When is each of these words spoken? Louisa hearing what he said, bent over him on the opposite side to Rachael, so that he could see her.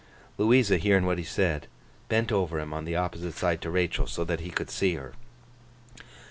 Louisa 0.39 0.77
hearing 0.77 1.05
what 1.05 1.19
he 1.19 1.23
said, 1.23 1.67
bent 2.09 2.31
over 2.31 2.57
him 2.59 2.73
on 2.73 2.85
the 2.85 2.95
opposite 2.95 3.35
side 3.35 3.61
to 3.61 3.69
Rachael, 3.69 4.07
so 4.07 4.23
that 4.23 4.39
he 4.39 4.49
could 4.49 4.71
see 4.71 4.95
her. 4.95 5.13